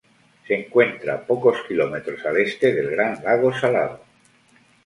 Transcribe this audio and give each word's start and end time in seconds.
Se 0.47 0.55
encuentra 0.55 1.23
pocos 1.27 1.59
kilómetros 1.67 2.25
al 2.25 2.37
este 2.37 2.73
del 2.73 2.89
Gran 2.89 3.23
Lago 3.23 3.53
Salado. 3.53 4.01